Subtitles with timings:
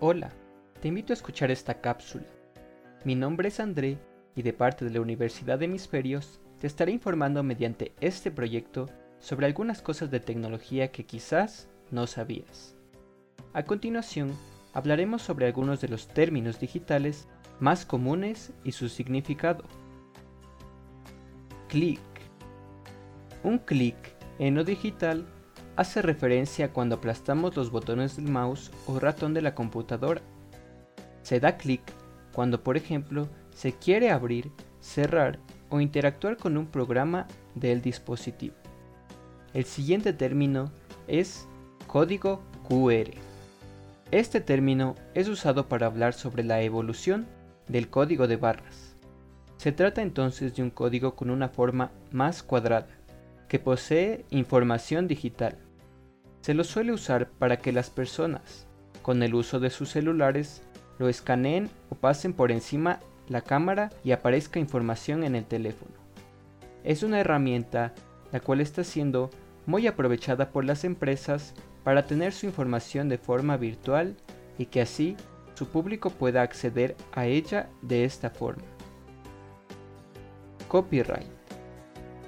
[0.00, 0.30] Hola,
[0.80, 2.26] te invito a escuchar esta cápsula.
[3.04, 3.98] Mi nombre es André
[4.36, 8.88] y de parte de la Universidad de Hemisferios te estaré informando mediante este proyecto
[9.18, 12.76] sobre algunas cosas de tecnología que quizás no sabías.
[13.54, 14.36] A continuación,
[14.72, 17.26] hablaremos sobre algunos de los términos digitales
[17.58, 19.64] más comunes y su significado.
[21.68, 21.98] Clic.
[23.42, 23.96] Un clic
[24.38, 25.26] en lo digital
[25.78, 30.20] hace referencia a cuando aplastamos los botones del mouse o ratón de la computadora.
[31.22, 31.82] Se da clic
[32.32, 35.38] cuando, por ejemplo, se quiere abrir, cerrar
[35.70, 38.56] o interactuar con un programa del dispositivo.
[39.54, 40.72] El siguiente término
[41.06, 41.46] es
[41.86, 43.12] código QR.
[44.10, 47.28] Este término es usado para hablar sobre la evolución
[47.68, 48.96] del código de barras.
[49.58, 52.88] Se trata entonces de un código con una forma más cuadrada,
[53.46, 55.67] que posee información digital.
[56.40, 58.66] Se lo suele usar para que las personas,
[59.02, 60.62] con el uso de sus celulares,
[60.98, 65.92] lo escaneen o pasen por encima la cámara y aparezca información en el teléfono.
[66.84, 67.94] Es una herramienta
[68.32, 69.30] la cual está siendo
[69.66, 71.54] muy aprovechada por las empresas
[71.84, 74.16] para tener su información de forma virtual
[74.58, 75.16] y que así
[75.54, 78.64] su público pueda acceder a ella de esta forma.
[80.68, 81.26] Copyright.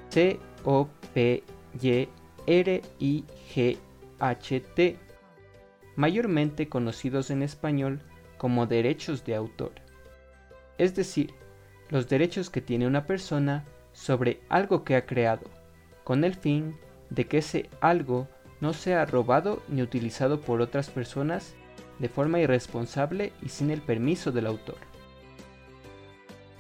[0.09, 0.39] C
[4.21, 4.99] O P Y R I G H T.
[5.97, 8.03] Mayormente conocidos en español
[8.39, 9.73] como derechos de autor
[10.81, 11.35] es decir,
[11.91, 15.43] los derechos que tiene una persona sobre algo que ha creado,
[16.05, 16.75] con el fin
[17.11, 18.29] de que ese algo
[18.63, 21.55] no sea robado ni utilizado por otras personas
[21.99, 24.79] de forma irresponsable y sin el permiso del autor.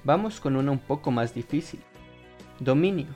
[0.05, 1.81] Vamos con una un poco más difícil.
[2.59, 3.09] Dominio.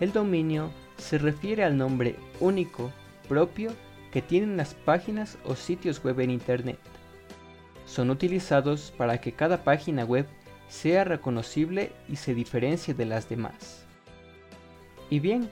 [0.00, 2.90] El dominio se refiere al nombre único,
[3.28, 3.70] propio,
[4.12, 6.78] que tienen las páginas o sitios web en Internet
[7.88, 10.26] son utilizados para que cada página web
[10.68, 13.84] sea reconocible y se diferencie de las demás.
[15.08, 15.48] Y bien,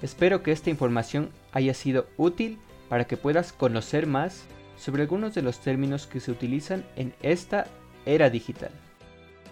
[0.00, 2.58] espero que esta información haya sido útil
[2.88, 4.44] para que puedas conocer más
[4.76, 7.66] sobre algunos de los términos que se utilizan en esta
[8.06, 8.70] era digital.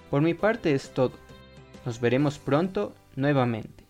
[0.09, 1.12] Por mi parte es todo.
[1.84, 3.81] Nos veremos pronto nuevamente.